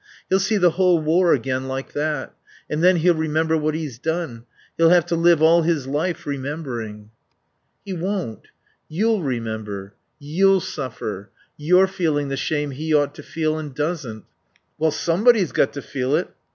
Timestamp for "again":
1.31-1.67